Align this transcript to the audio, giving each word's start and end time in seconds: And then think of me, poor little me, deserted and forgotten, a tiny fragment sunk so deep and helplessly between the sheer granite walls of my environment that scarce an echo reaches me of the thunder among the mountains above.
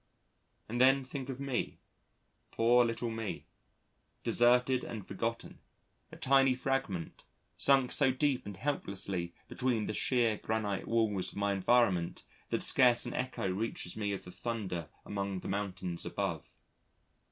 And 0.67 0.81
then 0.81 1.03
think 1.03 1.29
of 1.29 1.39
me, 1.39 1.77
poor 2.49 2.83
little 2.83 3.11
me, 3.11 3.45
deserted 4.23 4.83
and 4.83 5.05
forgotten, 5.07 5.59
a 6.11 6.15
tiny 6.17 6.55
fragment 6.55 7.23
sunk 7.55 7.91
so 7.91 8.09
deep 8.11 8.47
and 8.47 8.57
helplessly 8.57 9.35
between 9.47 9.85
the 9.85 9.93
sheer 9.93 10.37
granite 10.37 10.87
walls 10.87 11.33
of 11.33 11.35
my 11.37 11.53
environment 11.53 12.23
that 12.49 12.63
scarce 12.63 13.05
an 13.05 13.13
echo 13.13 13.47
reaches 13.47 13.95
me 13.95 14.11
of 14.11 14.23
the 14.23 14.31
thunder 14.31 14.89
among 15.05 15.41
the 15.41 15.47
mountains 15.47 16.03
above. 16.03 16.49